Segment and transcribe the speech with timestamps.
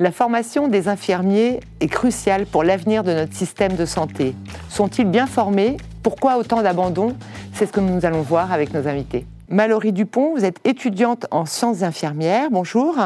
[0.00, 4.36] La formation des infirmiers est cruciale pour l'avenir de notre système de santé.
[4.68, 5.76] Sont-ils bien formés?
[6.04, 7.16] Pourquoi autant d'abandon
[7.52, 9.26] C'est ce que nous allons voir avec nos invités.
[9.48, 12.48] Mallory Dupont, vous êtes étudiante en sciences infirmières.
[12.52, 12.96] Bonjour.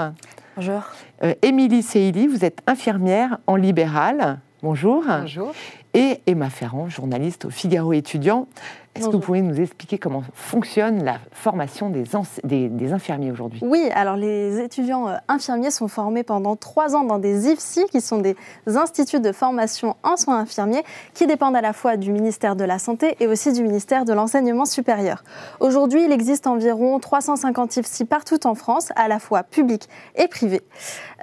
[0.54, 0.82] Bonjour.
[1.22, 4.40] Euh, Émilie Seili, vous êtes infirmière en libéral.
[4.62, 5.02] Bonjour.
[5.06, 5.52] Bonjour.
[5.94, 8.48] Et Emma Ferrand, journaliste au Figaro étudiant.
[8.94, 13.60] Est-ce que vous pouvez nous expliquer comment fonctionne la formation des, infirmiers aujourd'hui?
[13.62, 18.02] Oui, alors les étudiants euh, infirmiers sont formés pendant trois ans dans des IFSI, qui
[18.02, 18.36] sont des
[18.66, 20.82] instituts de formation en soins infirmiers,
[21.14, 24.12] qui dépendent à la fois du ministère de la Santé et aussi du ministère de
[24.12, 25.24] l'Enseignement supérieur.
[25.60, 30.62] Aujourd'hui, il existe environ 350 IFSI partout en France, à la fois publics et privés.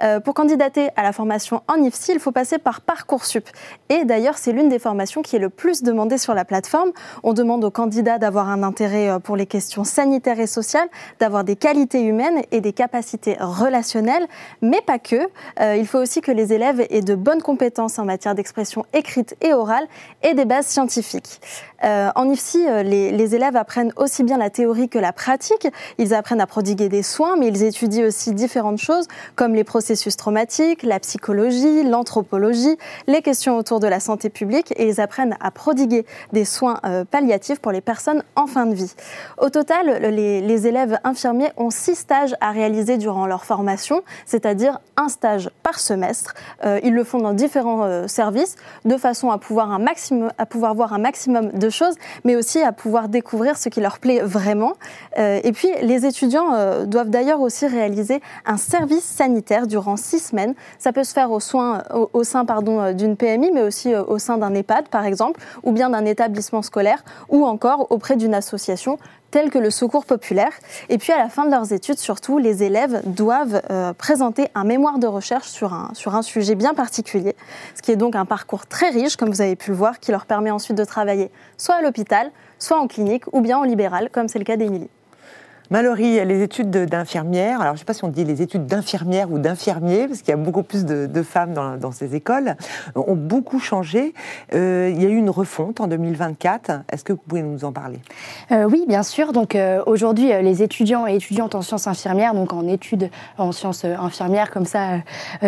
[0.02, 3.48] Euh, pour candidater à la formation en IFSI, il faut passer par Parcoursup.
[3.90, 6.90] Et d'ailleurs, c'est l'une des formations qui est le plus demandée sur la plateforme.
[7.22, 11.44] On demande aux candidats d'avoir un intérêt euh, pour les questions sanitaires et sociales, d'avoir
[11.44, 14.26] des qualités humaines et des capacités relationnelles,
[14.62, 15.16] mais pas que.
[15.60, 19.36] Euh, il faut aussi que les élèves aient de bonnes compétences en matière d'expression écrite
[19.40, 19.86] et orale
[20.22, 21.40] et des bases scientifiques.
[21.82, 25.68] Euh, en IFSI, les, élèves apprennent aussi bien la théorie que la pratique.
[25.98, 30.16] Ils apprennent à prodiguer des soins, mais ils étudient aussi différentes choses comme les processus
[30.16, 32.76] traumatiques, la psychologie, l'anthropologie,
[33.06, 37.49] les questions autour de la santé publique et ils apprennent à prodiguer des soins palliatifs
[37.58, 38.94] pour les personnes en fin de vie.
[39.38, 45.08] Au total, les, élèves infirmiers ont six stages à réaliser durant leur formation, c'est-à-dire un
[45.08, 46.34] stage par semestre.
[46.64, 50.44] Euh, ils le font dans différents euh, services de façon à pouvoir, un maximum, à
[50.44, 54.20] pouvoir voir un maximum de choses, mais aussi à pouvoir découvrir ce qui leur plaît
[54.20, 54.74] vraiment.
[55.18, 60.54] Euh, et puis, les étudiants doivent d'ailleurs aussi réaliser un service sanitaire durant six semaines.
[60.78, 61.40] Ça peut se faire au,
[62.12, 62.44] au sein
[62.92, 67.04] d'une PMI, mais aussi au sein d'un EHPAD, par exemple, ou bien d'un établissement scolaire,
[67.28, 68.98] ou ou encore auprès d'une association
[69.30, 70.52] telle que le Secours populaire.
[70.88, 74.64] Et puis à la fin de leurs études, surtout, les élèves doivent euh, présenter un
[74.64, 77.36] mémoire de recherche sur un, sur un sujet bien particulier,
[77.74, 80.10] ce qui est donc un parcours très riche, comme vous avez pu le voir, qui
[80.10, 84.10] leur permet ensuite de travailler soit à l'hôpital, soit en clinique ou bien en libéral,
[84.10, 84.90] comme c'est le cas d'Émilie.
[85.72, 89.30] Mallory, les études d'infirmière, alors je ne sais pas si on dit les études d'infirmière
[89.30, 92.56] ou d'infirmier, parce qu'il y a beaucoup plus de, femmes dans, ces écoles,
[92.96, 94.12] ont beaucoup changé.
[94.52, 96.72] Euh, il y a eu une refonte en 2024.
[96.90, 98.00] Est-ce que vous pouvez nous en parler?
[98.50, 99.32] Euh, Oui, bien sûr.
[99.32, 103.08] Donc euh, aujourd'hui, les étudiants et étudiantes en sciences infirmières, donc en études
[103.38, 104.98] en sciences infirmières comme ça,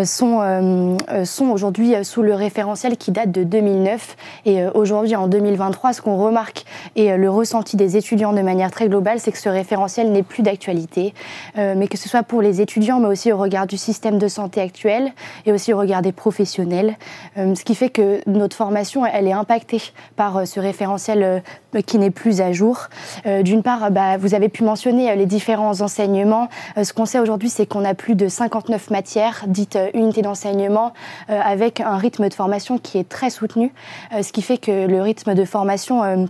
[0.05, 4.17] sont, sont aujourd'hui sous le référentiel qui date de 2009.
[4.47, 8.89] Et aujourd'hui, en 2023, ce qu'on remarque et le ressenti des étudiants de manière très
[8.89, 11.15] globale, c'est que ce référentiel n'est plus d'actualité,
[11.59, 14.29] euh, mais que ce soit pour les étudiants, mais aussi au regard du système de
[14.29, 15.13] santé actuel
[15.47, 16.97] et aussi au regard des professionnels.
[17.37, 19.83] Euh, ce qui fait que notre formation, elle est impactée
[20.17, 21.43] par euh, ce référentiel
[21.87, 22.89] qui n'est plus à jour.
[23.25, 26.49] D'une part, bah, vous avez pu mentionner les différents enseignements.
[26.83, 30.93] ce qu'on sait aujourd'hui, c'est qu'on a plus de 59 matières dites unités d'enseignement
[31.29, 33.73] avec un rythme de formation qui est très soutenu,
[34.21, 36.29] ce qui fait que le rythme de formation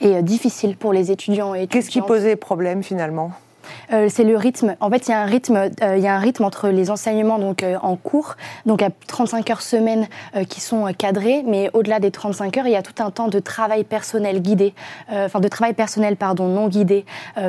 [0.00, 3.32] et euh, difficile pour les étudiants et Qu'est-ce qui posait problème finalement?
[3.92, 4.76] Euh, c'est le rythme.
[4.80, 6.90] En fait, il y a un rythme, euh, il y a un rythme entre les
[6.90, 8.36] enseignements donc euh, en cours,
[8.66, 10.06] donc à 35 heures semaine
[10.48, 13.38] qui sont cadrés, mais au-delà des 35 heures, il y a tout un temps de
[13.38, 14.74] travail personnel guidé,
[15.10, 17.04] enfin de travail personnel pardon non guidé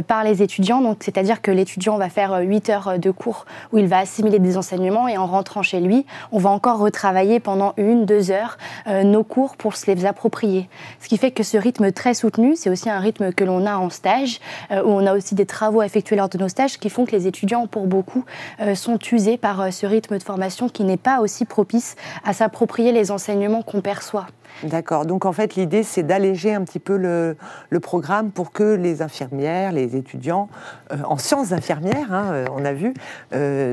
[0.07, 0.81] par les étudiants.
[0.81, 4.57] Donc c'est-à-dire que l'étudiant va faire 8 heures de cours où il va assimiler des
[4.57, 8.57] enseignements et en rentrant chez lui, on va encore retravailler pendant une, deux heures
[8.88, 10.69] nos cours pour se les approprier.
[11.00, 13.78] Ce qui fait que ce rythme très soutenu, c'est aussi un rythme que l'on a
[13.78, 14.40] en stage
[14.72, 17.28] où on a aussi des travaux effectués lors de nos stages qui font que les
[17.28, 18.25] étudiants, pour beaucoup,
[18.59, 22.34] euh, sont usés par euh, ce rythme de formation qui n'est pas aussi propice à
[22.34, 24.28] s'approprier les enseignements qu'on perçoit.
[24.63, 25.05] D'accord.
[25.05, 27.35] Donc en fait, l'idée, c'est d'alléger un petit peu le,
[27.79, 30.49] programme pour que les infirmières, les étudiants
[30.91, 32.93] euh, en sciences infirmières, hein, on a vu,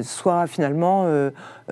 [0.02, 1.06] soient finalement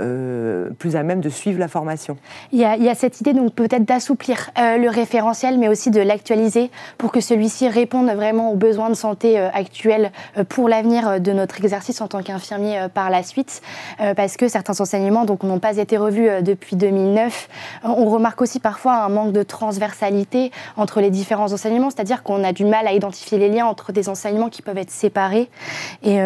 [0.01, 2.17] euh, plus à même de suivre la formation.
[2.53, 6.71] Il y a, cette idée donc peut-être d'assouplir euh, le référentiel, mais aussi de l'actualiser
[6.97, 10.13] pour que celui-ci réponde vraiment aux besoins de santé euh, actuels
[10.49, 13.63] pour l'avenir de notre exercice en tant qu'infirmier par la suite,
[14.17, 17.49] parce que certains enseignements donc n'ont pas été revus depuis 2009.
[17.85, 22.53] On remarque aussi parfois un manque de transversalité entre les différents enseignements, c'est-à-dire qu'on a
[22.53, 25.49] du mal à identifier les liens entre des enseignements qui peuvent être séparés.
[26.03, 26.19] Et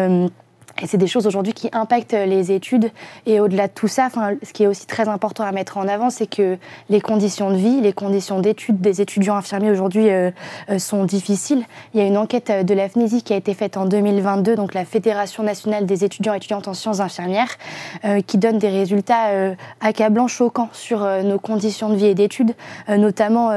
[0.81, 2.91] et c'est des choses aujourd'hui qui impactent les études.
[3.25, 4.09] Et au-delà de tout ça,
[4.43, 6.57] ce qui est aussi très important à mettre en avant, c'est que
[6.89, 10.31] les conditions de vie, les conditions d'études des étudiants infirmiers aujourd'hui euh,
[10.69, 11.63] euh, sont difficiles.
[11.93, 14.73] Il y a une enquête de la FNESI qui a été faite en 2022, donc
[14.73, 17.55] la Fédération nationale des étudiants et étudiantes en sciences infirmières,
[18.03, 22.53] euh, qui donne des résultats accablants, choquants sur nos conditions de vie et d'études,
[22.89, 23.51] notamment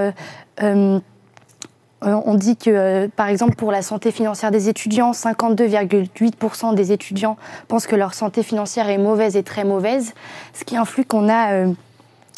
[2.02, 7.36] on dit que, par exemple, pour la santé financière des étudiants, 52,8% des étudiants
[7.66, 10.14] pensent que leur santé financière est mauvaise et très mauvaise,
[10.54, 11.66] ce qui influe qu'on a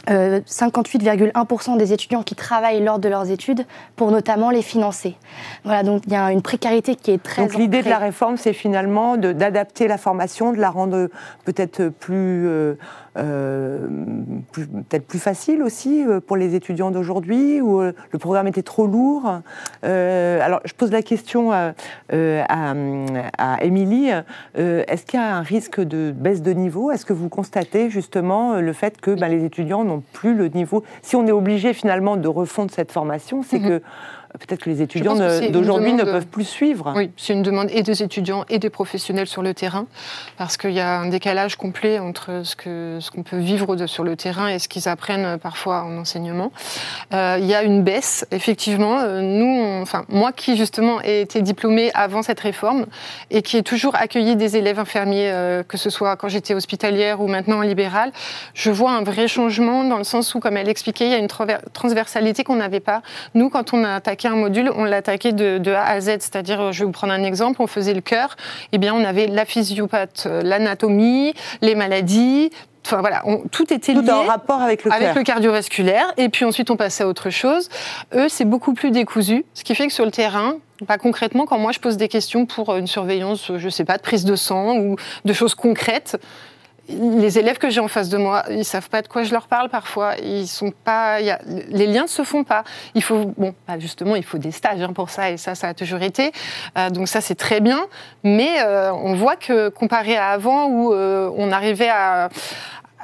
[0.08, 3.66] 58,1% euh, des étudiants qui travaillent lors de leurs études
[3.96, 5.16] pour notamment les financer.
[5.64, 7.42] Voilà, donc il y a une précarité qui est très.
[7.42, 11.08] Donc l'idée de la réforme, c'est finalement d'adapter la formation, de la rendre
[11.44, 12.46] peut-être plus.
[12.46, 12.74] Euh,
[13.09, 19.40] euh, peut-être plus facile aussi pour les étudiants d'aujourd'hui, où le programme était trop lourd.
[19.82, 21.72] alors, je pose la question à,
[22.10, 24.10] à, Émilie.
[24.54, 26.90] Est-ce qu'il y a un risque de baisse de niveau?
[26.90, 30.84] Est-ce que vous constatez justement le fait que ben, les étudiants n'ont plus le niveau?
[31.02, 33.68] Si on est obligé finalement de refondre cette formation, c'est mhm.
[33.68, 33.82] que
[34.38, 35.14] peut-être que les étudiants
[35.50, 36.92] d'aujourd'hui ne peuvent plus suivre.
[36.96, 39.86] Oui, c'est une demande et des étudiants et des professionnels sur le terrain,
[40.36, 44.04] parce qu'il y a un décalage complet entre ce qu'on ce qu'on peut vivre sur
[44.04, 46.52] le terrain et ce qu'ils apprennent euh, parfois en enseignement.
[47.12, 48.98] Euh, il y a une baisse, effectivement.
[49.00, 52.86] Euh, nous, enfin, moi qui justement ai été diplômée avant cette réforme
[53.30, 57.28] et qui ai toujours accueilli des élèves infirmiers, que ce soit quand j'étais hospitalière ou
[57.28, 58.12] maintenant en libéral,
[58.54, 61.18] je vois un vrai changement dans le sens où, comme elle expliquait, il y a
[61.18, 61.28] une
[61.72, 63.02] transversalité qu'on n'avait pas.
[63.34, 66.06] Nous, quand on a attaqué un module, on l'attaquait de, de, A à Z.
[66.20, 69.04] C'est-à-dire, je vais vous prendre un exemple, on faisait le cœur, et eh bien on
[69.04, 72.50] avait la physiopathe, euh, l'anatomie, les maladies,
[72.84, 73.22] Enfin voilà,
[73.52, 74.10] tout était lié.
[74.10, 76.12] en rapport avec le Avec le cardiovasculaire.
[76.16, 77.68] Et puis ensuite, on passait à autre chose.
[78.14, 79.44] Eux, c'est beaucoup plus décousu.
[79.54, 80.54] Ce qui fait que sur le terrain,
[80.86, 84.02] pas concrètement, quand moi je pose des questions pour une surveillance, je sais pas, de
[84.02, 86.18] prise de sang ou de choses concrètes,
[86.90, 89.46] les élèves que j'ai en face de moi, ils savent pas de quoi je leur
[89.46, 90.14] parle parfois.
[90.22, 92.64] Ils sont pas, les liens se font pas.
[92.94, 95.68] Il faut, bon, bah, justement, il faut des stages hein, pour ça, et ça, ça
[95.68, 96.32] a toujours été.
[96.76, 97.86] Euh, donc ça, c'est très bien.
[98.24, 102.28] Mais euh, on voit que comparé à avant, où euh, on arrivait à,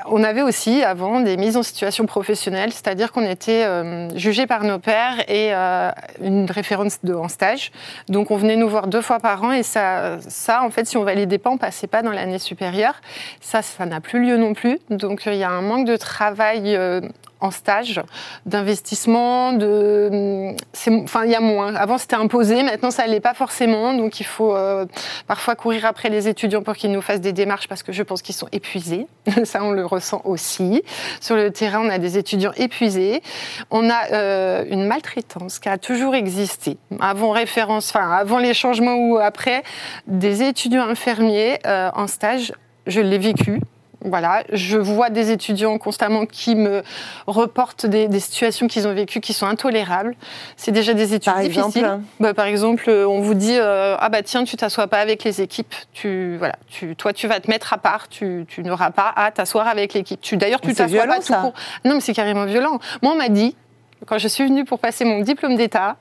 [0.05, 4.63] on avait aussi avant des mises en situation professionnelle, c'est-à-dire qu'on était euh, jugé par
[4.65, 5.91] nos pairs et euh,
[6.21, 7.73] une référence de, en stage.
[8.09, 10.19] Donc on venait nous voir deux fois par an et ça,
[10.63, 13.01] en fait, si on validait pas, on passait pas dans l'année supérieure.
[13.41, 14.79] Ça, ça n'a plus lieu non plus.
[14.91, 16.79] Donc euh, il y a un manque de travail
[17.41, 18.01] en stage,
[18.47, 20.55] d'investissement, de,
[21.03, 21.75] enfin il y a moins.
[21.75, 24.87] Avant c'était imposé, maintenant ça l'est pas forcément, donc il faut euh,
[25.27, 28.23] parfois courir après les étudiants pour qu'ils nous fassent des démarches parce que je pense
[28.23, 29.07] qu'ils sont épuisés.
[29.45, 30.83] ça on le ressent aussi.
[31.21, 33.23] Sur le terrain on a des étudiants épuisés,
[33.71, 36.79] on a euh, une maltraitance qui a toujours existé.
[37.01, 39.63] Avant référence, enfin avant les changements ou après,
[40.07, 42.53] des étudiants infirmiers euh, en stage,
[42.87, 43.61] je l'ai vécu
[44.07, 46.83] voilà, je vois des étudiants constamment qui me
[47.27, 50.15] reportent des, situations qu'ils ont vécues qui sont intolérables.
[50.57, 51.85] C'est déjà des études par difficiles.
[51.85, 55.25] Exemple bah, par exemple, on vous dit euh, ah bah tiens, tu t'assois pas avec
[55.25, 55.75] les équipes.
[55.93, 58.09] Tu voilà, tu, toi tu vas te mettre à part.
[58.09, 60.21] Tu, tu n'auras pas à t'asseoir avec l'équipe.
[60.21, 61.55] Tu d'ailleurs tu t'assois pas tout court.
[61.85, 62.79] Non mais c'est carrément violent.
[63.03, 63.57] Moi on m'a dit
[64.05, 65.97] quand je suis venue pour passer mon diplôme d'État,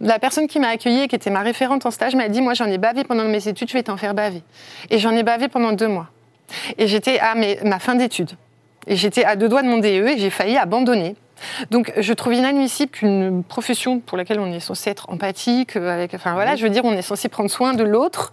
[0.00, 2.66] la personne qui m'a accueillie, qui était ma référente en stage, m'a dit Moi, j'en
[2.66, 4.42] ai bavé pendant mes études, je vais t'en faire baver.
[4.90, 6.08] Et j'en ai bavé pendant deux mois.
[6.78, 8.32] Et j'étais à ma fin d'études.
[8.86, 11.16] Et j'étais à deux doigts de mon DE et j'ai failli abandonner.
[11.70, 16.34] Donc, je trouve inadmissible qu'une profession pour laquelle on est censé être empathique, avec, enfin
[16.34, 18.32] voilà, je veux dire, on est censé prendre soin de l'autre,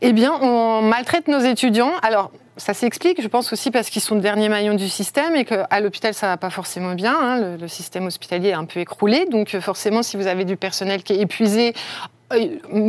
[0.00, 1.92] eh bien, on maltraite nos étudiants.
[2.02, 5.44] Alors, ça s'explique, je pense aussi parce qu'ils sont le dernier maillon du système et
[5.44, 7.16] qu'à l'hôpital, ça va pas forcément bien.
[7.18, 7.40] Hein.
[7.40, 9.26] Le, le, système hospitalier est un peu écroulé.
[9.26, 12.21] Donc, forcément, si vous avez du personnel qui est épuisé euh,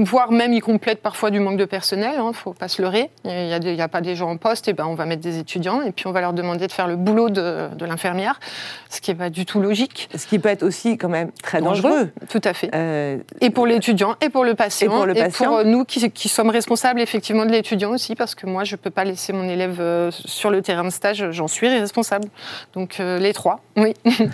[0.04, 2.82] voire même ils complètent parfois du manque de personnel, il hein, ne faut pas se
[2.82, 3.10] leurrer.
[3.26, 5.82] Il n'y a, pas des gens en poste, et ben on va mettre des étudiants
[5.82, 8.40] et puis on va leur demander de faire le boulot de, l'infirmière,
[8.90, 10.10] ce qui n'est pas du tout logique.
[10.16, 12.12] Ce qui peut être aussi quand même très dangereux.
[12.30, 12.70] Tout à fait.
[12.74, 15.50] Euh, et pour l'étudiant, et pour le patient, et pour, le patient.
[15.50, 18.78] pour nous qui, qui, sommes responsables effectivement de l'étudiant aussi, parce que moi je ne
[18.78, 22.28] peux pas laisser mon élève euh, sur le terrain de stage, j'en suis responsable.
[22.74, 23.94] Donc les trois, oui.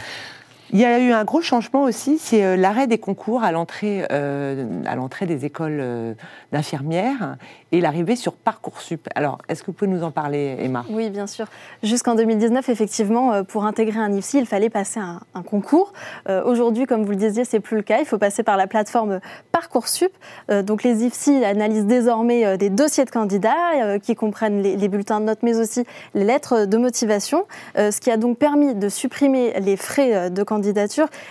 [0.71, 4.05] Il y a eu un gros changement aussi, c'est euh, l'arrêt des concours à l'entrée
[4.11, 6.13] euh, à l'entrée des écoles euh,
[6.51, 7.37] d'infirmières
[7.71, 9.07] et l'arrivée sur Parcoursup.
[9.15, 10.85] Alors, est-ce que vous pouvez nous en parler, Emma?
[10.91, 11.47] Oui, bien sûr.
[11.81, 15.93] Jusqu'en 2019, effectivement, pour intégrer un IFSI, il fallait passer un, concours.
[16.45, 17.99] Aujourd'hui, comme vous le disiez, c'est plus le cas.
[17.99, 19.19] Il faut passer par la plateforme
[19.51, 20.11] Parcoursup.
[20.63, 25.25] donc, les IFSI analysent désormais des dossiers de candidats qui comprennent les, les, bulletins de
[25.25, 25.85] notes, mais aussi
[26.15, 27.45] les lettres de motivation,
[27.75, 30.58] ce qui a donc permis de supprimer les frais de candidature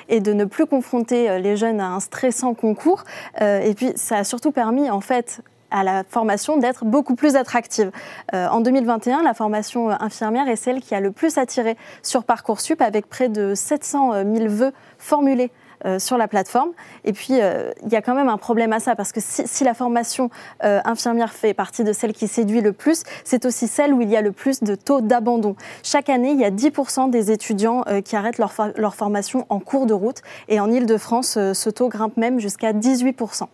[0.08, 3.04] et de ne plus confronter euh, les jeunes à un stressant concours.
[3.40, 7.36] Euh, et puis, ça a surtout permis, en fait, à la formation d'être beaucoup plus
[7.36, 7.90] attractive.
[8.34, 12.80] Euh, en 2021, la formation infirmière est celle qui a le plus attiré sur Parcoursup
[12.80, 15.50] avec près de 700 000 vœux formulés
[15.98, 16.70] sur la plateforme.
[17.04, 19.74] Et puis, il y a quand même un problème à ça, parce que si, la
[19.74, 20.30] formation
[20.60, 24.16] infirmière fait partie de celle qui séduit le plus, c'est aussi celle où il y
[24.16, 25.56] a le plus de taux d'abandon.
[25.82, 29.86] Chaque année, il y a 10% des étudiants qui arrêtent leur, leur, formation en cours
[29.86, 30.22] de route.
[30.48, 33.44] Et en Ile-de-France, ce taux grimpe même jusqu'à 18%.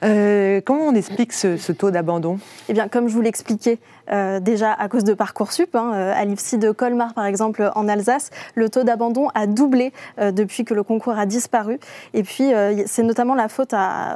[0.00, 2.38] comment on explique ce, ce taux d'abandon?
[2.68, 3.78] Eh bien, comme je vous l'expliquais,
[4.10, 5.74] euh, déjà à cause de Parcoursup.
[5.74, 9.92] Hein, euh, à l'IFSI de Colmar, par exemple, en Alsace, le taux d'abandon a doublé
[10.20, 11.78] euh, depuis que le concours a disparu.
[12.12, 12.52] Et puis,
[12.86, 13.74] c'est notamment la faute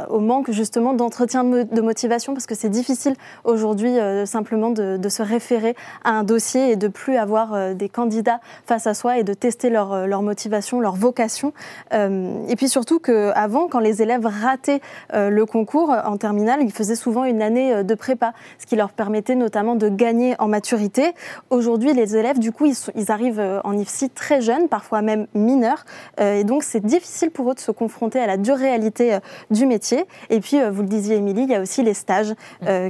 [0.09, 3.15] au manque justement d'entretien de, motivation, parce que c'est difficile
[3.45, 8.87] aujourd'hui simplement de, se référer à un dossier et de plus avoir des candidats face
[8.87, 11.53] à soi et de tester leur, leur motivation, leur vocation.
[11.93, 14.81] et puis surtout qu'avant, quand les élèves rataient
[15.13, 19.35] le concours en terminale, ils faisaient souvent une année de prépa, ce qui leur permettait
[19.35, 21.13] notamment de gagner en maturité.
[21.51, 25.85] Aujourd'hui, les élèves, du coup, ils, arrivent euh, en IFSI très jeunes, parfois même mineurs,
[26.21, 29.21] euh, et donc c'est difficile pour eux de se confronter à la dure réalité euh,
[29.51, 30.05] du métier.
[30.31, 32.35] Et puis, vous le disiez, Émilie, il y a aussi les stages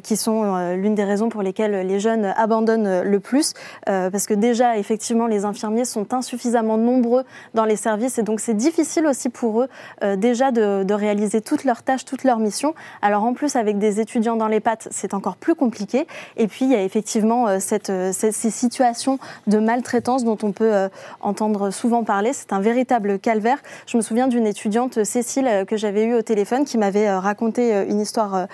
[0.02, 3.54] qui sont l'une des raisons pour lesquelles les jeunes abandonnent le plus,
[3.85, 8.54] parce que déjà, effectivement, les infirmiers sont insuffisamment nombreux dans les services, et donc c'est
[8.54, 9.68] difficile aussi pour eux
[10.16, 12.75] déjà de, de réaliser toutes leurs tâches, toutes leurs missions.
[13.02, 16.07] Alors en plus, avec des étudiants dans les pattes, c'est encore plus compliqué.
[16.37, 20.52] Et puis, il y a effectivement euh, euh, cette, ces situations de maltraitance dont on
[20.52, 20.88] peut euh,
[21.20, 22.32] entendre souvent parler.
[22.32, 23.58] C'est un véritable calvaire.
[23.87, 28.00] Je me souviens d'une étudiante, Cécile, que j'avais eue au téléphone, qui m'avait raconté une
[28.00, 28.47] histoire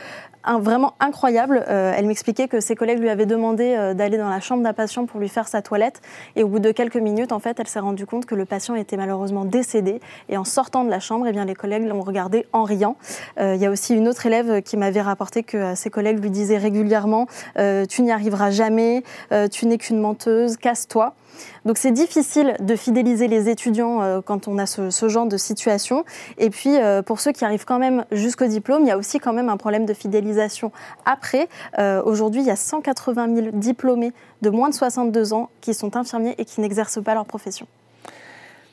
[0.59, 1.65] vraiment incroyable.
[1.69, 4.73] Euh, elle m'expliquait que ses collègues lui avaient demandé euh, d'aller dans la chambre d'un
[4.73, 6.01] patient pour lui faire sa toilette.
[6.37, 8.75] Et au bout de quelques minutes, en fait, elle s'est rendue compte que le patient
[8.75, 10.01] était malheureusement décédé.
[10.29, 12.97] Et en sortant de la chambre, eh bien, les collègues l'ont regardé en riant.
[13.39, 16.31] Euh, il y a aussi une autre élève qui m'avait rapporté que ses collègues lui
[16.31, 19.03] disaient régulièrement Tu n'y arriveras jamais,
[19.51, 21.15] tu n'es qu'une menteuse, casse-toi.
[21.65, 26.05] Donc c'est difficile de fidéliser les étudiants euh, quand on a ce, genre de situation.
[26.39, 29.19] Et puis euh, pour ceux qui arrivent quand même jusqu'au diplôme, il y a aussi
[29.19, 30.73] quand même un problème de fidélisation
[31.05, 31.49] après.
[31.79, 34.13] Euh, aujourd'hui, il y a 180 000 diplômés
[34.43, 37.67] de moins de 62 ans qui sont infirmiers et qui n'exercent pas leur profession.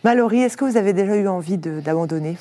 [0.04, 2.38] Mallory, est-ce que vous avez déjà eu envie d'abandonner?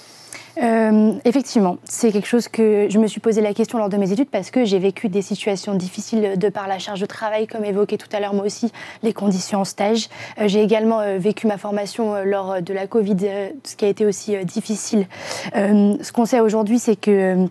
[0.59, 4.13] Euh, effectivement, c'est quelque chose que je me suis posé la question lors de mes
[4.13, 7.65] études parce que j'ai vécu des situations difficiles de par la charge de travail, comme
[7.65, 10.09] évoqué tout à l'heure moi aussi, les conditions en stage.
[10.39, 13.17] Euh, j'ai également euh, vécu ma formation lors de la Covid,
[13.65, 15.07] ce qui a été aussi difficile.
[15.55, 17.47] ce qu'on sait aujourd'hui, c'est que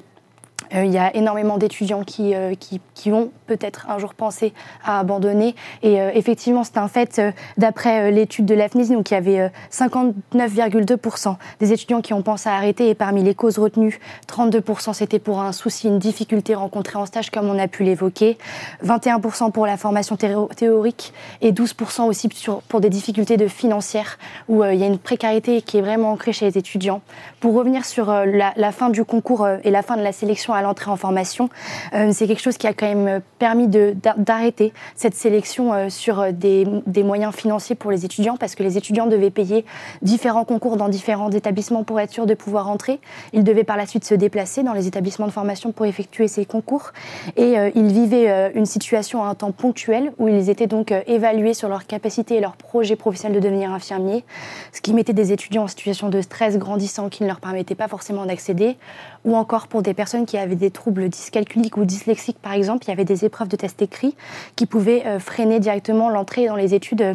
[0.72, 5.00] il y a énormément d'étudiants qui, euh, qui, qui, ont peut-être un jour pensé à
[5.00, 5.56] abandonner.
[5.82, 7.22] Et euh, effectivement, c'est un fait,
[7.58, 12.90] d'après l'étude de l'AFNIS, il y avait 59,2% des étudiants qui ont pensé à arrêter.
[12.90, 17.30] Et parmi les causes retenues, 32% c'était pour un souci, une difficulté rencontrée en stage,
[17.32, 18.38] comme on a pu l'évoquer.
[18.86, 22.30] 21% pour la formation théorique et 12% aussi
[22.68, 26.34] pour des difficultés de financières, où il y a une précarité qui est vraiment ancrée
[26.34, 27.02] chez les étudiants.
[27.40, 30.96] Pour revenir sur la, fin du concours et la fin de la sélection l'entrée en
[30.96, 31.50] formation.
[31.94, 36.32] Euh, c'est quelque chose qui a quand même permis d'arrêter cette sélection euh, sur euh,
[36.32, 39.66] des, des, moyens financiers pour les étudiants parce que les étudiants devaient payer
[40.02, 43.00] différents concours dans différents établissements pour être sûrs de pouvoir entrer.
[43.34, 46.46] Ils devaient par la suite se déplacer dans les établissements de formation pour effectuer ces
[46.46, 46.92] concours
[47.36, 51.70] et ils vivaient une situation à un temps ponctuel où ils étaient donc évalués sur
[51.70, 54.24] leur capacité et leur projet professionnel de devenir infirmier,
[54.72, 57.88] ce qui mettait des étudiants en situation de stress grandissant qui ne leur permettait pas
[57.88, 58.78] forcément d'accéder,
[59.26, 62.90] ou encore pour des personnes qui avaient des troubles dyscalculiques ou dyslexiques, par exemple, il
[62.90, 64.16] y avait des épreuves de test écrit
[64.56, 67.14] qui pouvaient euh, freiner directement l'entrée dans les études euh,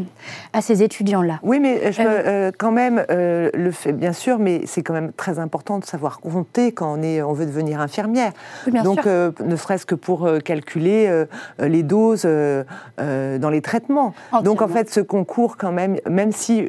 [0.53, 1.41] à ces étudiants-là.
[1.43, 5.39] Oui, mais je, euh, quand même, le fait, bien sûr, mais c'est quand même très
[5.39, 8.33] important de savoir compter quand on, est, on veut devenir infirmière.
[8.67, 11.25] Donc, ne serait-ce que pour calculer
[11.59, 14.15] les doses dans les traitements.
[14.43, 16.69] Donc, en fait, ce concours, quand même, même si,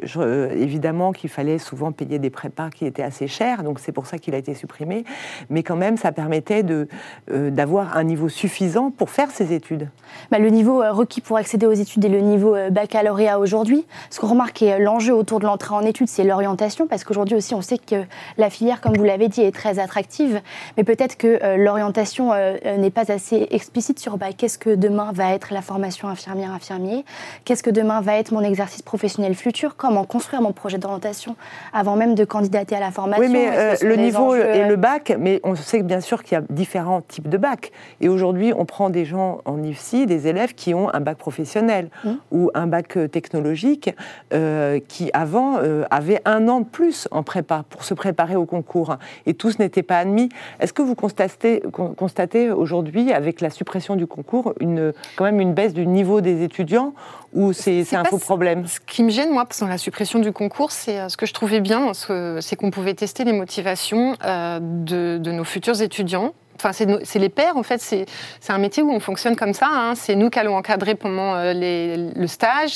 [0.54, 4.18] évidemment, qu'il fallait souvent payer des prépas qui étaient assez chers, donc c'est pour ça
[4.18, 5.04] qu'il a été supprimé,
[5.50, 9.88] mais quand même, ça permettait euh, d'avoir un niveau suffisant pour faire ces études
[10.30, 13.84] bah, Le niveau euh, requis pour accéder aux études est le niveau euh, baccalauréat aujourd'hui.
[14.10, 17.54] Ce qu'on remarque est l'enjeu autour de l'entrée en études, c'est l'orientation, parce qu'aujourd'hui aussi,
[17.54, 18.04] on sait que
[18.38, 20.40] la filière, comme vous l'avez dit, est très attractive,
[20.76, 22.32] mais peut-être que l'orientation
[22.78, 27.04] n'est pas assez explicite sur bah, qu'est-ce que demain va être la formation infirmière-infirmier,
[27.44, 31.36] qu'est-ce que demain va être mon exercice professionnel futur, comment construire mon projet d'orientation
[31.72, 33.24] avant même de candidater à la formation.
[33.24, 36.44] Oui, mais le niveau et le bac, mais on sait bien sûr qu'il y a
[36.50, 37.72] différents types de bacs.
[38.00, 41.88] Et aujourd'hui, on prend des gens en IFSI, des élèves qui ont un bac professionnel
[42.04, 42.10] mmh.
[42.32, 43.90] ou un bac euh, technologique,
[44.32, 48.46] euh, qui avant euh, avaient un an de plus en prépa pour se préparer au
[48.46, 48.96] concours.
[49.26, 50.28] Et tous n'étaient pas admis.
[50.60, 51.62] Est-ce que vous constatez,
[51.96, 56.42] constatez aujourd'hui, avec la suppression du concours, une, quand même une baisse du niveau des
[56.42, 56.94] étudiants
[57.32, 58.66] ou c'est un faux problème?
[58.66, 61.60] Ce qui me gêne, moi, dans la suppression du concours, c'est ce que je trouvais
[61.60, 67.28] bien, c'est qu'on pouvait tester les motivations de, de nos futurs étudiants Enfin, c'est les
[67.28, 68.06] pairs, en fait, c'est
[68.48, 69.68] un métier où on fonctionne comme ça.
[69.70, 69.94] Hein.
[69.94, 72.72] C'est nous qui allons encadrer pendant euh, le stage.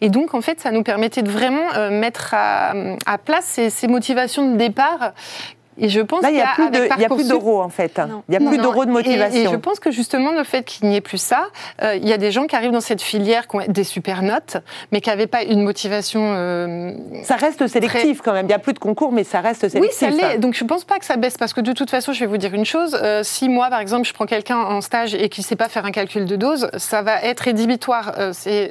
[0.00, 2.74] Et donc, en fait, ça nous permettait de vraiment euh, mettre à,
[3.06, 5.12] à place ces, motivations de départ
[5.78, 8.00] et je pense Là, il n'y a, plus d'euros en fait.
[8.28, 9.40] Il n'y a plus d'euros de motivation.
[9.40, 11.46] Et, je pense que justement le fait qu'il n'y ait plus ça,
[11.82, 14.22] euh, il y a des gens qui arrivent dans cette filière qui ont des super
[14.22, 14.56] notes,
[14.90, 16.20] mais qui n'avaient pas une motivation.
[16.34, 16.92] Euh,
[17.22, 18.46] ça reste sélectif quand même.
[18.46, 20.02] Il n'y a plus de concours, mais ça reste sélectif.
[20.02, 20.38] Oui, ça l'est.
[20.38, 22.26] Donc je ne pense pas que ça baisse parce que de toute façon, je vais
[22.26, 22.98] vous dire une chose.
[23.00, 25.68] Euh, si moi, par exemple, je prends quelqu'un en stage et qui ne sait pas
[25.68, 28.14] faire un calcul de dose, ça va être rédhibitoire.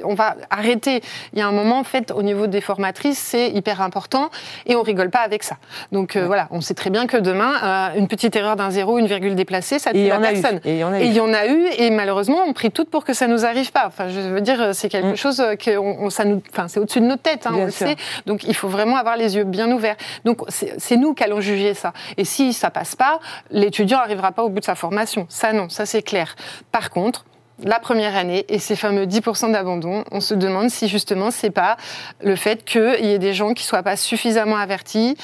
[0.04, 1.00] on va arrêter.
[1.32, 4.30] Il y a un moment, en fait, au niveau des formatrices, c'est hyper important
[4.66, 5.56] et on rigole pas avec ça.
[5.92, 9.06] Donc voilà, on sait très bien que demain, euh, une petite erreur d'un zéro, une
[9.06, 10.60] virgule déplacée, ça ne tue personne.
[10.64, 11.66] Et il y en a eu.
[11.78, 13.86] Et malheureusement, on prie toutes pour que ça nous arrive pas.
[13.86, 15.16] Enfin, je veux dire, c'est quelque mm.
[15.16, 17.96] chose que on, ça nous, enfin, c'est au-dessus de notre tête, hein, on le sait.
[18.26, 19.96] Donc, il faut vraiment avoir les yeux bien ouverts.
[20.24, 21.92] Donc, c'est nous qui allons juger ça.
[22.16, 25.26] Et si ça passe pas, l'étudiant n'arrivera pas au bout de sa formation.
[25.28, 26.34] Ça, non, ça c'est clair.
[26.72, 27.24] Par contre,
[27.64, 31.76] la première année et ces fameux 10% d'abandon, on se demande si justement c'est pas
[32.22, 35.16] le fait qu'il y ait des gens qui soient pas suffisamment avertis,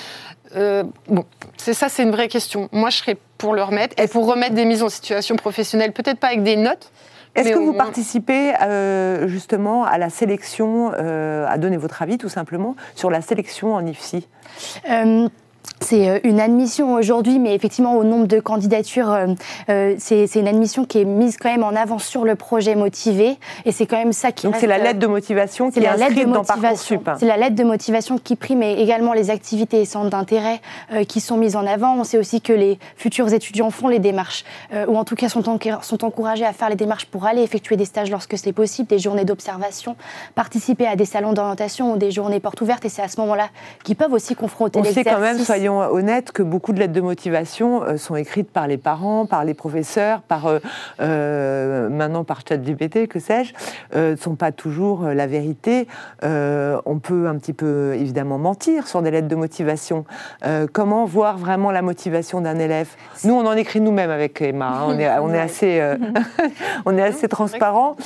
[0.56, 1.24] euh, bon,
[1.56, 2.68] c'est ça, c'est une vraie question.
[2.72, 6.18] Moi, je serais pour le remettre et pour remettre des mises en situation professionnelle, peut-être
[6.18, 6.90] pas avec des notes.
[7.34, 12.28] Est-ce que vous participez euh, justement à la sélection, euh, à donner votre avis tout
[12.28, 14.28] simplement sur la sélection en IFSI
[15.84, 19.26] c'est euh, une admission aujourd'hui, mais effectivement, au nombre de candidatures, euh,
[19.68, 23.36] euh, c'est une admission qui est mise quand même en avant sur le projet motivé.
[23.66, 24.46] Et c'est quand même ça qui.
[24.46, 27.10] Donc c'est la lettre de motivation qui est, la inscrite dans Parcoursup.
[27.18, 30.60] C'est la lettre de motivation qui prime et également les activités et centres d'intérêt
[31.08, 31.96] qui sont mises en avant.
[31.96, 34.44] On sait aussi que les futurs étudiants font les démarches,
[34.88, 35.42] ou en tout cas sont,
[35.82, 38.98] sont encouragés à faire les démarches pour aller effectuer des stages lorsque c'est possible, des
[38.98, 39.96] journées d'observation,
[40.34, 42.84] participer à des salons d'orientation ou des journées portes ouvertes.
[42.84, 43.48] Et c'est à ce moment-là
[43.82, 48.16] qu'ils peuvent aussi confronter l'exercice soyons honnêtes, que beaucoup de lettres de motivation euh, sont
[48.16, 50.58] écrites par les parents, par les professeurs, par euh,
[51.00, 53.52] euh, maintenant par ChatGPT, que sais-je,
[53.96, 55.86] ne sont pas toujours la vérité.
[56.22, 60.04] on peut un petit peu évidemment mentir sur des lettres de motivation.
[60.72, 62.88] comment voir vraiment la motivation d'un élève
[63.24, 64.68] Nous, on en écrit nous-mêmes avec Emma.
[64.68, 64.84] Hein.
[64.88, 65.94] on, est, on est assez,
[66.86, 67.96] on est assez transparent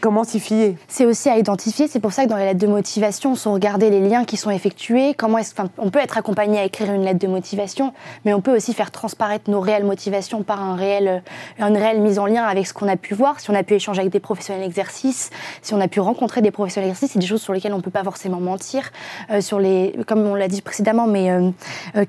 [0.00, 0.76] comment s'y fier?
[0.88, 1.88] C'est aussi à identifier.
[1.88, 4.36] C'est pour ça que dans les lettres de motivation, on sont regardés les liens qui
[4.36, 5.14] sont effectués.
[5.14, 7.92] Comment est on peut être accompagné à écrire une lettre de motivation,
[8.24, 11.22] mais on peut aussi faire transparaître nos réelles motivations par un réel,
[11.60, 13.40] euh, une réelle mise en lien avec ce qu'on a pu voir.
[13.40, 15.30] Si on a pu échanger avec des professionnels d'exercice,
[15.62, 17.82] si on a pu rencontrer des professionnels d'exercice, c'est des choses sur lesquelles on ne
[17.82, 18.90] peut pas forcément mentir.
[19.30, 21.50] Euh, sur les, comme on l'a dit précédemment, mais euh,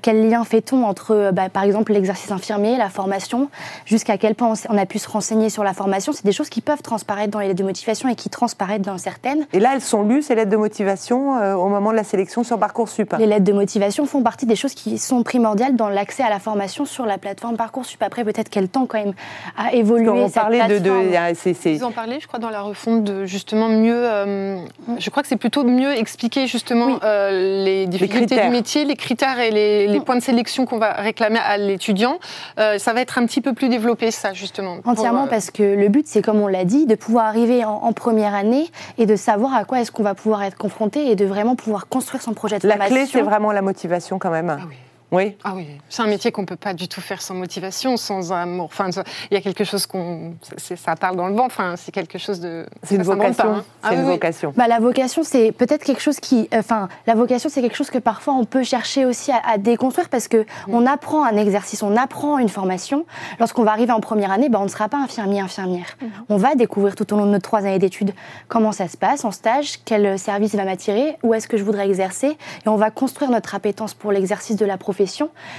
[0.02, 3.48] quel lien fait-on entre, bah, par exemple, l'exercice infirmier, la formation,
[3.86, 6.12] jusqu'à quel point on a pu se renseigner sur la formation?
[6.12, 7.69] C'est des choses qui peuvent transparaître dans les lettres de motivation
[8.08, 9.46] et qui transparaissent dans certaines.
[9.52, 12.44] Et là, elles sont lues, ces lettres de motivation, euh, au moment de la sélection
[12.44, 16.22] sur Parcoursup Les lettres de motivation font partie des choses qui sont primordiales dans l'accès
[16.22, 18.02] à la formation sur la plateforme Parcoursup.
[18.02, 19.14] Après, peut-être qu'elle tend quand même
[19.56, 20.08] à évoluer.
[20.08, 24.02] On parlait de, de Vous en parlez, je crois, dans la refonte de justement mieux.
[24.04, 24.58] Euh,
[24.98, 29.38] je crois que c'est plutôt mieux expliquer justement euh, les difficultés du métier, les critères
[29.38, 32.18] et les, les points de sélection qu'on va réclamer à l'étudiant.
[32.56, 34.78] ça va être un petit peu plus développé, ça, justement.
[34.84, 38.34] Entièrement, parce que le but, c'est, comme on l'a dit, de pouvoir arriver en, première
[38.34, 41.56] année et de savoir à quoi est-ce qu'on va pouvoir être confronté et de vraiment
[41.56, 42.94] pouvoir construire son projet de formation.
[42.94, 44.50] La clé, c'est vraiment la motivation quand même.
[44.50, 44.76] Ah oui.
[45.12, 45.36] Oui.
[45.42, 48.32] Ah oui, c'est un métier qu'on ne peut pas du tout faire sans motivation, sans
[48.32, 48.66] amour.
[48.66, 48.90] Enfin,
[49.30, 50.34] il y a quelque chose qu'on.
[50.56, 52.66] Ça parle dans le vent, enfin, c'est quelque chose de.
[52.84, 53.56] C'est une vocation.
[53.56, 53.64] Hein.
[53.82, 54.52] C'est une ah vocation.
[54.56, 56.48] Bah, la vocation, c'est peut-être quelque chose qui.
[56.54, 60.28] Enfin, la vocation, c'est quelque chose que parfois on peut chercher aussi à, déconstruire parce
[60.28, 60.44] que mm.
[60.68, 63.04] on apprend un exercice, on apprend une formation.
[63.40, 65.96] Lorsqu'on va arriver en première année, bah, on ne sera pas infirmier, infirmière.
[66.00, 66.06] Mm.
[66.28, 68.12] On va découvrir tout au long de nos trois années d'études
[68.46, 71.86] comment ça se passe en stage, quel service va m'attirer, où est-ce que je voudrais
[71.88, 72.36] exercer.
[72.64, 74.99] Et on va construire notre appétence pour l'exercice de la profession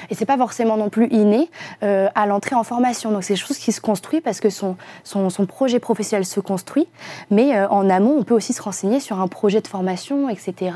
[0.09, 1.49] et c'est pas forcément non plus inné
[1.83, 3.11] euh, à l'entrée en formation.
[3.11, 6.87] Donc c'est des choses qui se construit parce que son, son, projet professionnel se construit,
[7.29, 10.71] mais euh, en amont, on peut aussi se renseigner sur un projet de formation, etc.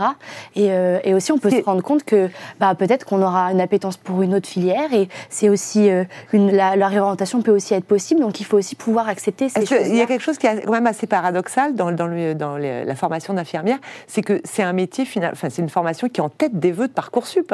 [0.57, 3.97] Euh, et, aussi, on peut se rendre compte que bah, peut-être qu'on aura une appétence
[3.97, 5.89] pour une autre filière et c'est aussi
[6.33, 8.21] une, la, réorientation peut aussi être possible.
[8.21, 9.87] Donc il faut aussi pouvoir accepter ces choses.
[9.87, 12.57] Il y a quelque chose qui est quand même assez paradoxal dans, dans, le, dans
[12.57, 16.23] la formation d'infirmière, c'est que c'est un métier final, enfin c'est une formation qui est
[16.23, 17.53] en tête des vœux de Parcoursup.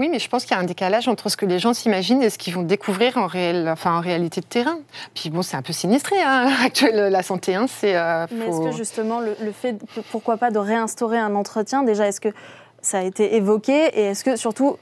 [0.00, 2.22] Oui, mais je pense qu'il y a un décalage entre ce que les gens s'imaginent
[2.22, 4.78] et ce qu'ils vont découvrir en, réel, enfin, en réalité de terrain.
[5.14, 7.54] Puis bon, c'est un peu sinistré, hein, actuel, la santé.
[7.54, 9.76] Hein, c'est, euh, Mais est-ce que justement, le, le fait,
[10.10, 12.30] pourquoi pas de réinstaurer un entretien, déjà, est-ce que
[12.80, 13.88] ça a été évoqué?
[13.92, 14.78] Et est-ce que surtout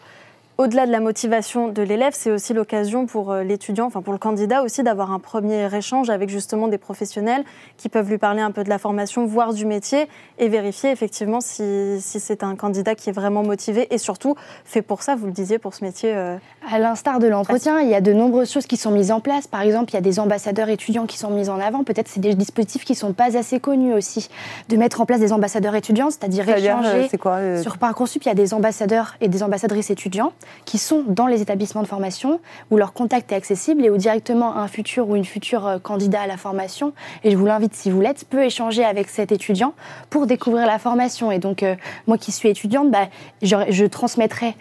[0.58, 4.18] au-delà de la motivation de l'élève, c'est aussi l'occasion pour euh, l'étudiant, enfin pour le
[4.18, 7.44] candidat aussi, d'avoir un premier échange avec justement des professionnels
[7.76, 11.40] qui peuvent lui parler un peu de la formation, voire du métier, et vérifier effectivement
[11.40, 15.32] si, c'est un candidat qui est vraiment motivé et surtout fait pour ça, vous le
[15.32, 16.12] disiez, pour ce métier.
[16.12, 16.36] Euh,
[16.68, 19.46] à l'instar de l'entretien, il y a de nombreuses choses qui sont mises en place.
[19.46, 21.84] Par exemple, il y a des ambassadeurs étudiants qui sont mis en avant.
[21.84, 24.28] Peut-être c'est des dispositifs qui ne sont pas assez connus aussi.
[24.68, 27.08] De mettre en place des ambassadeurs étudiants, c'est-à-dire échanger.
[27.16, 30.32] Quoi, Sur Parcoursup, il y a des ambassadeurs et des ambassadrices étudiants
[30.64, 34.56] qui sont dans les établissements de formation, où leur contact est accessible et où directement
[34.56, 36.92] un futur ou une future euh, candidat à la formation,
[37.24, 39.74] et je vous l'invite si vous l'êtes, peut échanger avec cet étudiant
[40.10, 41.30] pour découvrir la formation.
[41.30, 41.74] Et donc, euh,
[42.06, 43.08] moi qui suis étudiante, bah,
[43.42, 44.54] je, transmettrai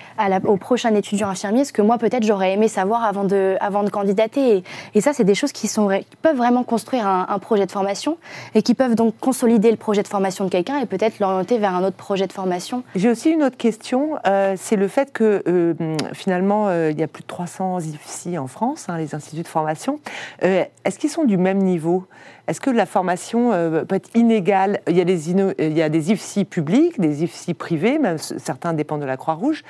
[0.46, 3.90] au prochain étudiant infirmier ce que moi, peut-être, j'aurais aimé savoir avant de, avant de
[3.90, 4.64] candidater.
[4.94, 5.90] Et, ça, c'est des choses qui, sont,
[6.22, 8.18] peuvent vraiment construire un, projet de formation
[8.56, 11.76] et qui peuvent donc consolider le projet de formation de quelqu'un et peut-être l'orienter vers
[11.76, 12.84] un autre projet de formation.
[12.96, 15.76] J'ai aussi une autre question, euh, c'est le fait que
[16.14, 19.48] finalement, euh, il y a plus de 300 IFSI en France, hein, les instituts de
[19.48, 20.00] formation.
[20.44, 22.06] Euh, est-ce qu'ils sont du même niveau?
[22.48, 24.80] Est-ce que la formation euh, peut être inégale?
[24.88, 29.18] Il y, a des il IFSI publics, des IFSI privés, même certains dépendent de la
[29.18, 29.64] Croix-Rouge.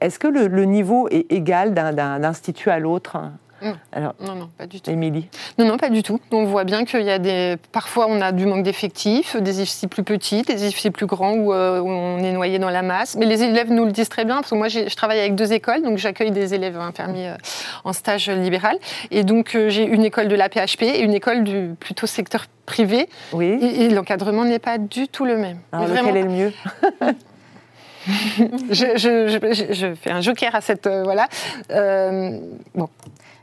[0.00, 3.18] Est-ce que le, niveau est égal d'un institut à l'autre?
[3.60, 3.70] Mm.
[3.92, 4.90] Alors, non, non, pas du tout.
[4.90, 6.20] Émilie Non, non, pas du tout.
[6.30, 7.56] On voit bien qu'il y a des.
[7.72, 11.80] Parfois, on a du manque d'effectifs, des IFSI plus petits, des IFSI plus grands euh,
[11.80, 13.16] où, on est noyé dans la masse.
[13.16, 15.52] Mais les élèves nous le disent très bien, parce que moi, je travaille avec deux
[15.52, 17.36] écoles, donc j'accueille des élèves infirmiers euh,
[17.84, 18.78] en stage libéral.
[19.10, 22.46] Et donc, euh, j'ai une école de la PHP et une école du plutôt secteur
[22.66, 23.08] privé.
[23.32, 23.58] Oui.
[23.60, 25.58] Et, l'encadrement n'est pas du tout le même.
[25.72, 26.52] Alors, lequel est le mieux
[28.70, 30.88] je, je, je, fais un joker à cette.
[30.88, 31.28] voilà.
[32.74, 32.88] bon.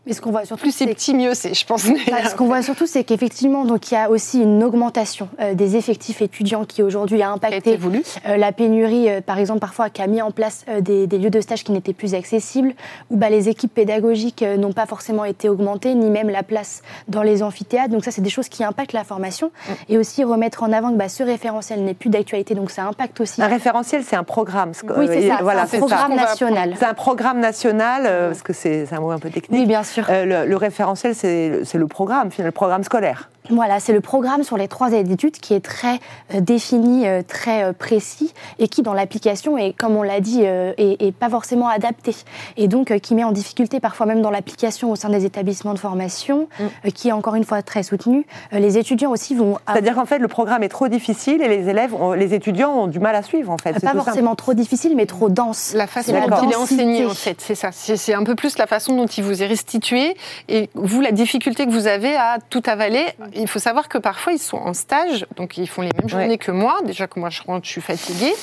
[0.05, 1.83] Mais ce qu'on voit surtout, plus c'est petit, mieux c'est, je pense.
[1.83, 5.77] ce qu'on voit surtout, c'est qu'effectivement, donc il y a aussi une augmentation euh, des
[5.77, 7.79] effectifs étudiants qui aujourd'hui a impacté
[8.27, 11.41] euh, la pénurie, euh, par exemple, parfois qui a mis en place des, lieux de
[11.41, 12.73] stage qui n'étaient plus accessibles,
[13.09, 17.23] où bah, les équipes pédagogiques n'ont pas forcément été augmentées, ni même la place dans
[17.23, 17.89] les amphithéâtres.
[17.89, 19.71] Donc ça, c'est des choses qui impactent la formation, mm.
[19.89, 23.19] et aussi remettre en avant que bah, ce référentiel n'est plus d'actualité, donc ça impacte
[23.21, 23.41] aussi.
[23.41, 24.73] Un référentiel, c'est un programme.
[24.97, 25.39] Oui, c'est ça.
[25.41, 26.75] Voilà, c'est un programme national.
[26.77, 29.59] C'est un programme national, parce que c'est un mot un peu technique.
[29.59, 29.94] Oui, bien sûr.
[29.97, 33.29] Euh, le, référentiel, c'est le programme, le programme scolaire.
[33.49, 35.99] Voilà, c'est le programme sur les trois années d'études qui est très
[36.34, 41.15] euh, défini, euh, très précis et qui, dans l'application, est, comme on l'a dit, est,
[41.15, 42.15] pas forcément adapté.
[42.58, 45.79] Et donc, qui met en difficulté parfois même dans l'application au sein des établissements de
[45.79, 46.91] formation, mm.
[46.91, 48.25] qui est encore une fois très soutenu.
[48.51, 49.58] les étudiants aussi vont.
[49.67, 52.99] C'est-à-dire qu'en fait, le programme est trop difficile et les élèves, les étudiants ont du
[52.99, 53.79] mal à suivre, en fait.
[53.79, 55.73] Pas forcément trop difficile, mais trop dense.
[55.75, 57.69] La façon dont il est enseigné, en fait, c'est ça.
[57.71, 60.15] C'est un peu plus la façon dont il vous est restitué
[60.49, 63.05] et vous, la difficulté que vous avez à tout avaler,
[63.36, 66.38] il faut savoir que parfois ils sont en stage, donc ils font les mêmes journées
[66.38, 66.80] que moi.
[66.86, 68.34] Déjà que moi je rentre, je suis fatiguée.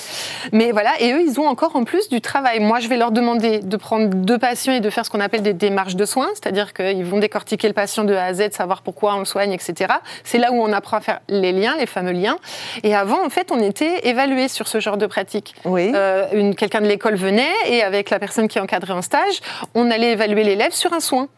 [0.53, 2.61] Mais voilà, et eux, ils ont encore en plus du travail.
[2.61, 5.43] Moi, je vais leur demander de prendre deux patients et de faire ce qu'on appelle
[5.43, 8.83] des démarches de soins, c'est-à-dire qu'ils vont décortiquer le patient de A à Z, savoir
[8.83, 9.95] pourquoi on le soigne, etc.
[10.25, 12.39] C'est là où on apprend à faire les liens, les fameux liens.
[12.83, 15.55] Et avant, en fait, on était évalué sur ce genre de pratique.
[15.65, 15.93] Oui.
[15.95, 19.41] Euh, Quelqu'un de l'école venait et avec la personne qui encadrait en stage,
[19.75, 21.29] on allait évaluer l'élève sur un soin.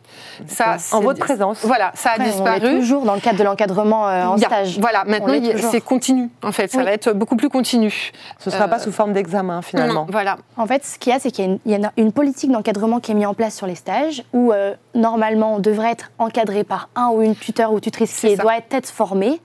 [0.46, 1.58] Ça, en votre présence.
[1.62, 2.60] Voilà, ça a disparu.
[2.62, 4.78] On est toujours dans le cadre de l'encadrement euh, en stage.
[4.80, 5.34] Voilà, maintenant
[5.70, 8.12] c'est continu en fait, ça va être beaucoup plus continu.
[8.38, 10.06] Ce ne sera pas euh, sous forme d'examen finalement.
[10.10, 10.36] voilà.
[10.56, 13.14] En fait, ce qu'il y a, c'est qu'il y, a une, politique d'encadrement qui est
[13.14, 17.08] mise en place sur les stages où euh, normalement on devrait être encadré par un
[17.08, 19.40] ou une tuteur ou tutrice qui doit être formée.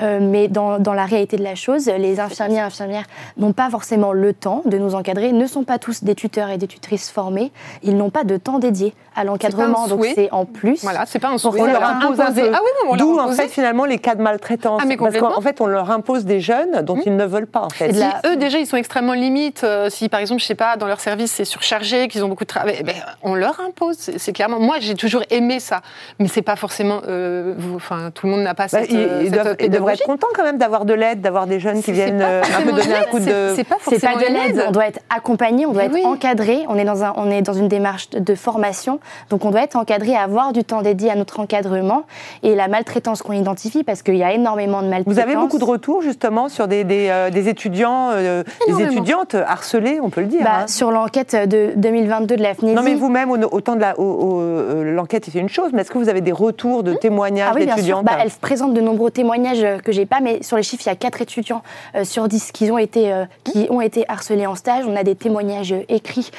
[0.00, 3.04] mais dans, dans, la réalité de la chose, les infirmiers et infirmières
[3.36, 6.58] n'ont pas forcément le temps de nous encadrer, ne sont pas tous des tuteurs et
[6.58, 7.52] des tutrices formés.
[7.82, 9.86] Ils n'ont pas de temps dédié à l'encadrement.
[9.86, 10.82] Donc c'est en plus.
[10.82, 11.60] Voilà, c'est pas un souhait.
[11.60, 12.50] On leur impose un peu.
[12.52, 14.80] Ah oui, D'où en fait finalement les cas de maltraitance.
[14.82, 17.02] Ah, parce qu'en fait on leur impose des jeunes dont mmh.
[17.06, 17.94] ils ne veulent pas en fait.
[18.26, 19.62] Eux déjà ils sont extrêmement limites.
[19.64, 22.44] Euh, si par exemple je sais pas dans leur service c'est surchargé, qu'ils ont beaucoup
[22.44, 23.96] de travail, eh ben, on leur impose.
[23.98, 24.58] C'est clairement.
[24.60, 25.80] Moi j'ai toujours aimé ça,
[26.18, 27.00] mais c'est pas forcément.
[27.08, 28.90] Euh, enfin tout le monde n'a pas bah, cette.
[28.90, 32.22] Ils, cette devraient être contents quand même d'avoir de l'aide, d'avoir des jeunes qui viennent
[32.22, 33.52] euh, un peu donner un coup de.
[33.56, 34.64] C'est pas forcément de l'aide.
[34.68, 36.64] On doit être accompagné, on doit être encadré.
[36.68, 39.76] On est dans un, on est dans une démarche de formation, donc on doit être
[39.76, 42.04] encadré, avoir du temps dédié à notre encadrement.
[42.42, 45.12] Et la maltraitance qu'on identifie parce qu'il y a énormément de maltraitance.
[45.14, 49.34] Vous avez beaucoup de retours justement sur des, des, euh, des étudiants, euh, des étudiantes
[49.34, 50.42] harcelées, on peut le dire.
[50.42, 50.66] Bah, hein.
[50.66, 53.94] Sur l'enquête de 2022 de la FNESI, Non mais vous-même, au, au temps de la-
[53.98, 57.54] euh, l'enquête, c'est une chose, mais est-ce que vous avez des retours de témoignages Ah
[57.54, 57.76] oui, bien sûr.
[57.76, 60.88] d'étudiantes Bah, elle présente de nombreux témoignages que j'ai pas, mais sur les chiffres, il
[60.88, 61.62] y a 4 étudiants
[62.02, 63.12] sur 10 qui ont, été,
[63.44, 64.84] qui ont été harcelés en stage.
[64.88, 66.30] On a des témoignages écrits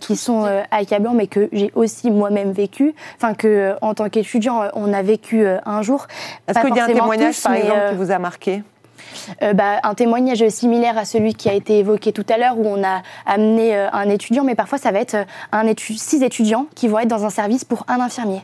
[0.00, 2.94] qui sont accablants, mais que j'ai aussi moi-même vécu.
[3.16, 6.06] Enfin, que en tant qu'étudiant, on a vécu un jour.
[6.48, 8.62] Est-ce qu'il y a un témoignage, tous, par exemple, euh, qui vous a marqué?
[9.42, 12.66] Euh, bah, un témoignage similaire à celui qui a été évoqué tout à l'heure, où
[12.66, 16.22] on a amené euh, un étudiant, mais parfois ça va être euh, un étu- six
[16.22, 18.42] étudiants qui vont être dans un service pour un infirmier.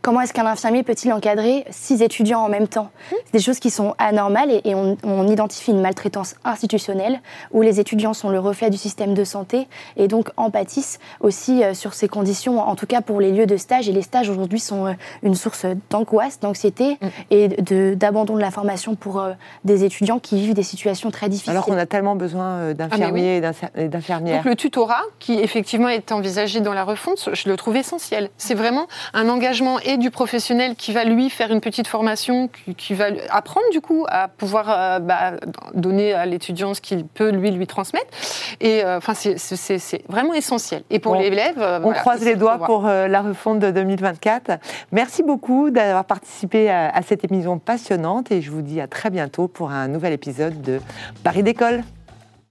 [0.00, 3.70] Comment est-ce qu'un infirmier peut-il encadrer six étudiants en même temps C'est des choses qui
[3.70, 7.20] sont anormales et, et on, on identifie une maltraitance institutionnelle
[7.52, 11.62] où les étudiants sont le reflet du système de santé et donc en pâtissent aussi
[11.64, 13.88] euh, sur ces conditions, en tout cas pour les lieux de stage.
[13.88, 16.98] Et les stages aujourd'hui sont euh, une source d'angoisse, d'anxiété
[17.30, 19.32] et de- d'abandon de la formation pour euh,
[19.64, 21.50] des étudiants qui vivent des situations très difficiles.
[21.52, 24.36] Alors qu'on a tellement besoin euh, d'infirmiers et d'infir- et d'infirmières.
[24.36, 28.30] Donc le tutorat, qui effectivement est envisagé dans la refonte, je le trouve essentiel.
[28.38, 32.74] C'est vraiment un engagement et du professionnel qui va lui faire une petite formation, qui,
[32.74, 35.32] qui va apprendre du coup à pouvoir euh, bah,
[35.74, 38.06] donner à l'étudiant ce qu'il peut lui lui transmettre.
[38.60, 40.82] Et euh, enfin c'est- vraiment essentiel.
[40.90, 44.58] Et pour Bon, l'élève, euh, On voilà, croise les doigts pour la refonte de 2024.
[44.92, 49.08] Merci beaucoup d'avoir participé à, à cette émission passionnante et je vous dis à très
[49.10, 50.80] bientôt pour un nouvel épisode de
[51.24, 51.82] Paris d'école.